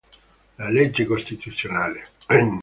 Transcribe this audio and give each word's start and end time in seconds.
La 0.55 0.71
legge 0.71 1.05
costituzionale 1.05 2.07
n. 2.27 2.59